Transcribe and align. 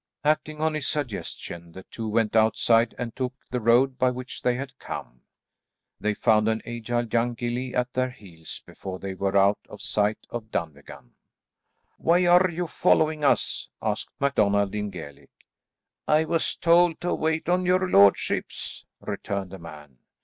Acting 0.23 0.59
on 0.61 0.73
this 0.73 0.87
suggestion, 0.87 1.73
the 1.73 1.83
two 1.83 2.07
went 2.09 2.35
outside 2.35 2.95
and 2.97 3.15
took 3.15 3.35
the 3.51 3.59
road 3.59 3.99
by 3.99 4.09
which 4.09 4.41
they 4.41 4.55
had 4.55 4.79
come. 4.79 5.21
They 5.99 6.15
found 6.15 6.47
an 6.47 6.63
agile 6.65 7.05
young 7.05 7.35
gillie 7.35 7.75
at 7.75 7.93
their 7.93 8.09
heels 8.09 8.63
before 8.65 8.97
they 8.97 9.13
were 9.13 9.37
out 9.37 9.59
of 9.69 9.79
sight 9.83 10.17
of 10.31 10.49
Dunvegan. 10.49 11.11
"Why 11.99 12.25
are 12.25 12.49
you 12.49 12.65
following 12.65 13.23
us?" 13.23 13.69
asked 13.79 14.09
MacDonald, 14.19 14.73
in 14.73 14.89
Gaelic. 14.89 15.29
"I 16.07 16.25
was 16.25 16.55
told 16.55 16.99
to 17.01 17.13
wait 17.13 17.47
on 17.47 17.67
your 17.67 17.87
lordships," 17.87 18.87
returned 19.01 19.51
the 19.51 19.59
man. 19.59 19.99